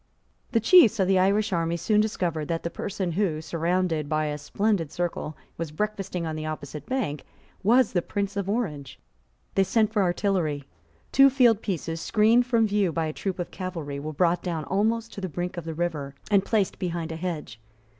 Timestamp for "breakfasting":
5.69-6.25